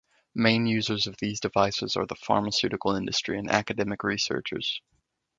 [0.33, 4.81] Main users of these devices are the pharmaceutical industry and academic researchers.